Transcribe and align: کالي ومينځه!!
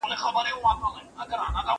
کالي 0.33 0.51
ومينځه!! 0.63 1.61